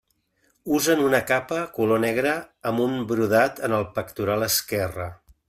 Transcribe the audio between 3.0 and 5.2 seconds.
brodat en el pectoral esquerre.